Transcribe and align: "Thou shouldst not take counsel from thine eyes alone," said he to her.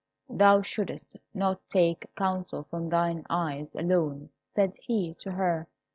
"Thou 0.31 0.63
shouldst 0.63 1.15
not 1.31 1.61
take 1.69 2.07
counsel 2.15 2.63
from 2.63 2.87
thine 2.87 3.23
eyes 3.29 3.75
alone," 3.75 4.29
said 4.55 4.73
he 4.81 5.13
to 5.19 5.33
her. 5.33 5.67